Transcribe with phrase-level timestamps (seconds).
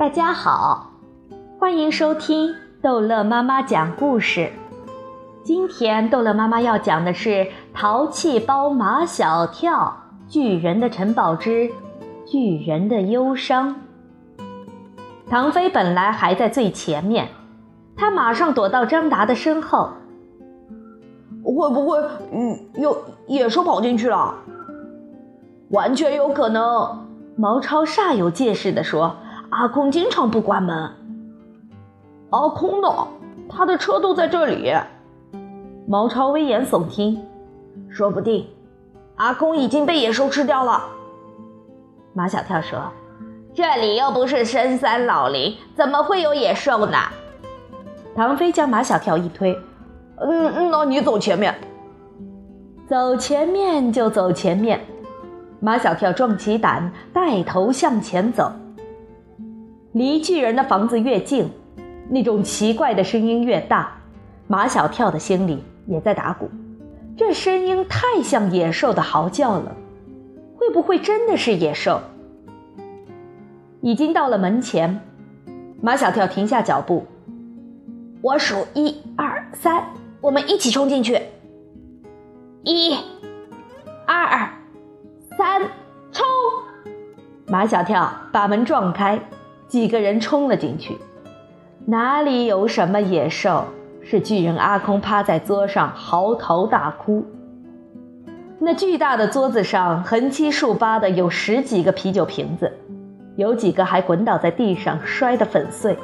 [0.00, 0.92] 大家好，
[1.58, 4.50] 欢迎收听逗乐妈妈讲故事。
[5.44, 7.28] 今天逗乐妈妈要讲的是
[7.74, 9.94] 《淘气包马小跳：
[10.26, 11.70] 巨人的城堡之
[12.24, 13.76] 巨人的忧伤》。
[15.28, 17.28] 唐飞本来还在最前面，
[17.94, 19.90] 他马上躲到张达的身后。
[21.44, 21.98] 会不会，
[22.32, 22.96] 嗯，有
[23.26, 24.34] 野兽跑进去了？
[25.68, 27.06] 完全有可能。
[27.36, 29.14] 毛超煞有介事地说。
[29.60, 30.90] 阿空经常不关门。
[32.30, 32.88] 阿空呢？
[33.46, 34.72] 他的车都在这里。
[35.86, 37.22] 毛超危言耸听，
[37.90, 38.46] 说不定
[39.16, 40.82] 阿空已经被野兽吃掉了。
[42.14, 42.90] 马小跳说
[43.52, 46.96] ：“这里又不是深山老林，怎么会有野兽呢？”
[48.16, 49.54] 唐飞将马小跳一推
[50.16, 51.54] ：“嗯，那你走前面。”
[52.88, 54.80] 走前面就走前面。
[55.60, 58.50] 马小跳壮起胆，带头向前走。
[59.92, 61.50] 离巨人的房子越近，
[62.08, 63.96] 那种奇怪的声音越大。
[64.46, 66.50] 马小跳的心里也在打鼓，
[67.16, 69.76] 这声音太像野兽的嚎叫了，
[70.56, 72.00] 会不会真的是野兽？
[73.80, 75.00] 已经到了门前，
[75.80, 77.06] 马小跳停下脚步，
[78.22, 79.84] 我数一二三，
[80.20, 81.20] 我们一起冲进去。
[82.62, 82.96] 一、
[84.06, 84.50] 二、
[85.36, 85.62] 三，
[86.12, 86.26] 冲！
[87.46, 89.20] 马小跳把门撞开。
[89.70, 90.98] 几个人冲了进去，
[91.86, 93.66] 哪里有什么野兽？
[94.02, 97.24] 是巨人阿空趴在桌上嚎啕大哭。
[98.58, 102.72] 那巨大的桌子上横七竖八的有十几个啤酒瓶子，
[103.36, 105.96] 有几个还滚倒在地上摔得粉碎。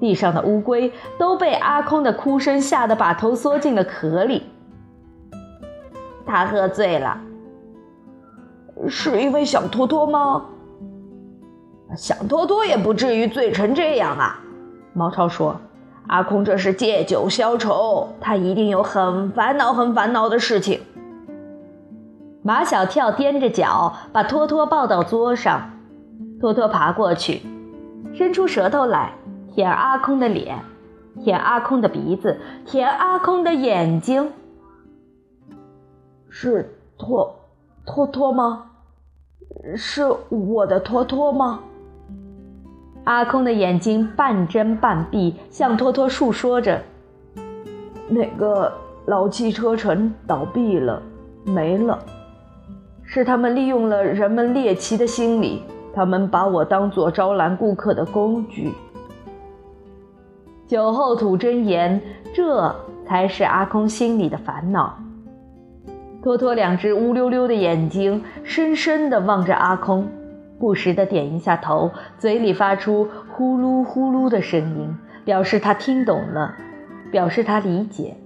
[0.00, 4.44] 地上的乌龟都被阿空的哭声吓得把头缩进了壳里。
[6.24, 7.20] 他喝醉了，
[8.88, 10.46] 是因为想托托吗？
[11.94, 14.40] 想多多也不至于醉成这样啊！
[14.92, 15.60] 毛超说
[16.08, 20.80] ：“阿空这是借酒消愁，他一定有很烦恼、很烦恼的事情。”
[22.42, 25.70] 马小跳踮着脚把托托抱到桌上，
[26.40, 27.42] 托托爬过去，
[28.14, 29.12] 伸出舌头来
[29.54, 30.58] 舔阿空的脸，
[31.22, 34.32] 舔阿空的鼻子，舔阿空的眼睛。
[36.28, 37.34] 是托
[37.84, 38.64] 托托吗？
[39.76, 41.60] 是我的托托吗？
[43.06, 46.82] 阿空的眼睛半睁半闭，向托托述说着
[48.10, 48.72] ：“那个
[49.06, 51.00] 老汽车城倒闭了，
[51.44, 51.96] 没了，
[53.04, 55.62] 是他们利用了人们猎奇的心理，
[55.94, 58.72] 他们把我当做招揽顾客的工具。”
[60.66, 62.02] 酒后吐真言，
[62.34, 62.74] 这
[63.06, 64.98] 才是阿空心里的烦恼。
[66.24, 70.08] 托托两只乌溜溜的眼睛深深地望着阿空。
[70.58, 76.54] 不时地点一下头，嘴里发出呼噜呼噜的声音，表示他听懂了，
[77.10, 78.16] 表示他理解。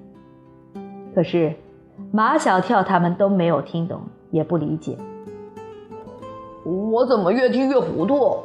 [1.15, 1.55] 可是
[2.13, 4.97] 马小跳他们都没有听懂，也不理解。
[6.65, 8.39] 我怎么越听越糊涂？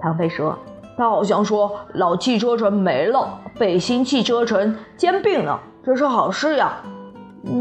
[0.00, 0.58] 唐飞说
[0.96, 6.78] ：“他好像说老汽车城没了，被新汽车城兼并了，这是好事呀。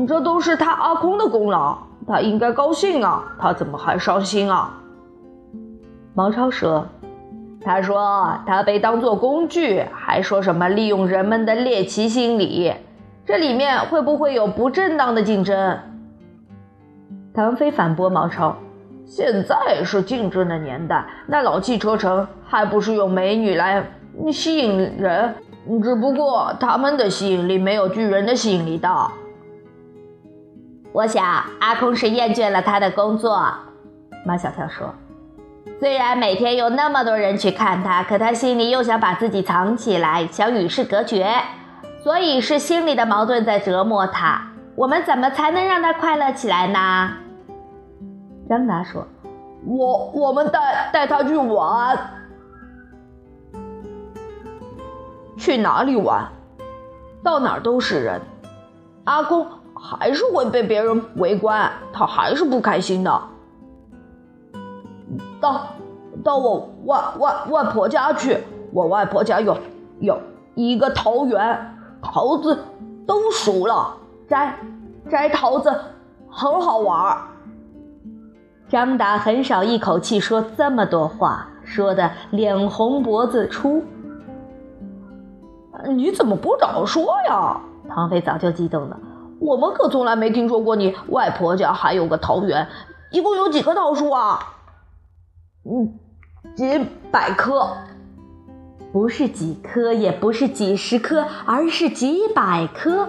[0.08, 1.78] 这都是他阿空的功劳，
[2.08, 4.76] 他应该高兴啊，他怎么还伤心啊？”
[6.20, 6.86] 毛超说
[7.64, 12.74] ：“他说他被当作工具，还说什么利用人们的猎奇心理，
[13.26, 15.80] 这里面会不会有不正当的竞争？”
[17.34, 18.54] 唐飞反驳毛超
[19.08, 23.82] ：“现在是竞争的年代，那老汽车城还不是用美女来
[24.30, 25.34] 吸引人？
[25.82, 29.10] 只不过他们的吸引力没有巨人的吸引力大。”
[30.92, 31.24] 我想
[31.62, 33.42] 阿空是厌倦了他的工作，
[34.26, 34.94] 马小跳说。
[35.80, 41.34] 虽然每天有那么多人去看他，可他心里又想把自己藏起来，想与世隔绝，
[42.04, 44.42] 所以是心里的矛盾在折磨他。
[44.76, 47.14] 我们怎么才能让他快乐起来呢？
[48.50, 49.08] 张达说
[49.66, 51.98] ：“我我们带带他去玩，
[55.38, 56.28] 去哪里玩？
[57.24, 58.22] 到哪儿都是人，
[59.06, 63.22] 阿公还是会被别人围观，他还是不开心的。”
[65.40, 65.62] 到，
[66.24, 68.38] 到我外外外婆家去。
[68.72, 69.58] 我外婆家有
[70.00, 70.20] 有
[70.54, 72.58] 一个桃园，桃子
[73.08, 73.98] 都熟了，
[74.28, 74.56] 摘
[75.10, 75.74] 摘桃子
[76.30, 77.18] 很好玩。
[78.68, 83.84] 张达很少一口气说这么多话，说的脸红脖子粗。
[85.88, 87.60] 你怎么不早说呀？
[87.90, 89.00] 唐飞早就激动了。
[89.40, 92.68] 我们可从来没听说过你外婆家还有个桃园，
[93.10, 94.38] 一共有几棵桃树啊？
[95.66, 95.94] 嗯，
[96.56, 96.80] 几
[97.12, 97.76] 百颗。
[98.92, 103.08] 不是几颗，也不是几十颗，而是几百颗。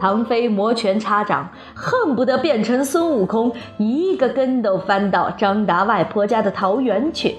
[0.00, 7.36] 唐飞摩拳擦掌，恨不得变成孙悟空，一个跟斗翻到张达外婆家的桃园去。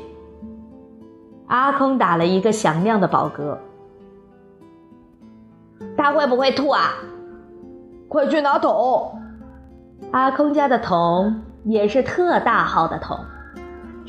[1.47, 3.57] 阿空打了一个响亮的饱嗝。
[5.97, 6.93] 他会不会吐啊？
[8.07, 9.19] 快去拿桶！
[10.11, 13.17] 阿空家的桶也是特大号的桶。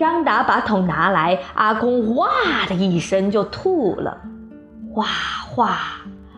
[0.03, 2.27] 张达把桶拿来，阿空哇
[2.69, 4.19] 的一声就吐了，
[4.93, 5.05] 哗
[5.49, 5.79] 哗，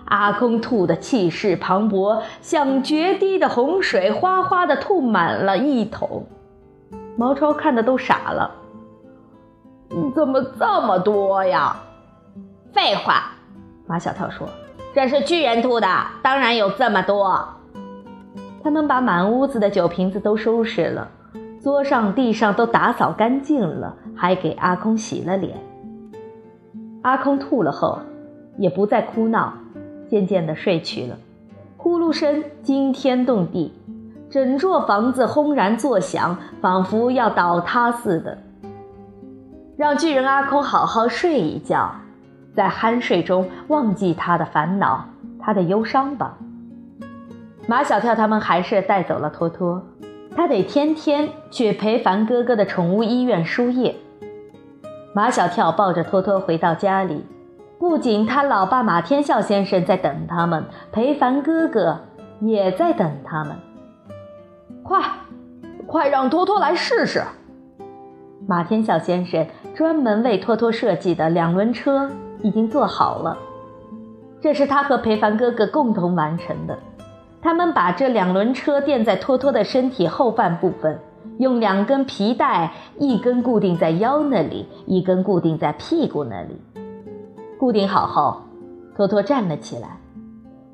[0.05, 6.27] 阿空吐的气势磅礴，像决堤的洪水，哗哗的吐满了一桶。
[7.17, 8.51] 毛超看的都傻了，
[10.15, 11.75] 怎么这么多呀？
[12.71, 13.31] 废话，
[13.87, 14.47] 马小跳说，
[14.95, 15.89] 这是巨人吐的，
[16.21, 17.49] 当然有这么多。
[18.63, 21.09] 他们把满屋子的酒瓶子都收拾了。
[21.65, 25.57] 桌上、地上都打扫干净了，还给阿空洗了脸。
[27.01, 28.01] 阿空吐了后，
[28.59, 29.55] 也不再哭闹，
[30.07, 31.17] 渐渐地睡去了。
[31.79, 33.73] 呼噜声惊天动地，
[34.29, 38.37] 整座房子轰然作响，仿佛要倒塌似的。
[39.79, 41.91] 让巨人阿空好好睡一觉，
[42.55, 45.07] 在酣睡中忘记他的烦恼、
[45.41, 46.37] 他的忧伤吧。
[47.67, 49.83] 马小跳他们还是带走了托托。
[50.37, 53.95] 他得天天去陪凡哥哥的宠物医院输液。
[55.15, 57.25] 马小跳抱着托托回到家里，
[57.79, 62.01] 不仅他老爸马天笑先生在等他们，裴凡哥哥
[62.41, 63.57] 也在等他们。
[64.83, 65.01] 快，
[65.87, 67.23] 快让托托来试试！
[68.47, 72.11] 马天笑先生专门为托托设计的两轮车
[72.43, 73.39] 已经做好了，
[74.41, 76.77] 这是他和裴凡哥哥共同完成的。
[77.45, 80.99] 他们把这两轮车垫在托托的身体后半部分，
[81.37, 86.59] 用两根皮带，一根固定在腰那里，一根固定在屁股那里。
[87.59, 88.41] 固定好后，
[88.97, 89.99] 托托站了起来。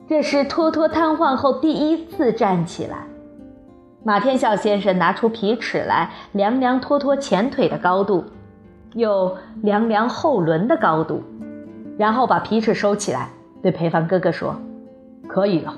[0.08, 2.98] 这是托托瘫痪后第一次站起来。
[4.04, 8.24] 马天笑先生拿出皮尺来量量托托前腿的高度，
[8.94, 11.20] 又量量后轮的高度，
[11.98, 13.28] 然后把皮尺收起来，
[13.60, 14.54] 对裴凡哥哥说
[15.26, 15.74] ：“可以了。”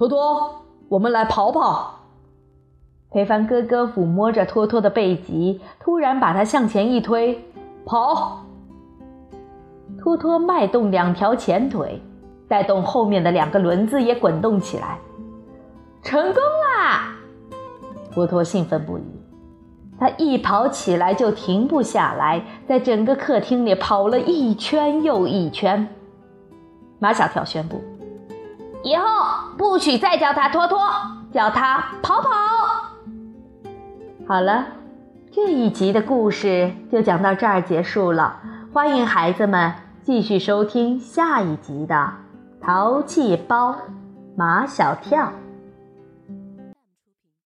[0.00, 2.00] 托托，我们来跑跑。
[3.10, 7.44] 裴凡哥哥抚摸着托托的背脊，突然把他向前一推，
[7.84, 8.46] 跑。
[9.98, 12.00] 托托迈动两条前腿，
[12.48, 14.98] 带动后面的两个轮子也滚动起来，
[16.02, 17.14] 成功啦！
[18.10, 19.02] 托托兴奋不已，
[19.98, 25.86] 他一跑起来就停不下来，在整个客厅里跑了一圈又一圈。
[26.98, 27.82] 马小跳宣布。
[28.82, 29.04] 以后
[29.58, 30.80] 不许再叫他托托，
[31.32, 32.30] 叫他跑跑。
[34.26, 34.64] 好了，
[35.30, 38.40] 这一集的故事就讲到这儿结束了。
[38.72, 39.72] 欢迎孩子们
[40.02, 41.94] 继续收听下一集的
[42.64, 43.76] 《淘气包
[44.36, 45.24] 马小跳》。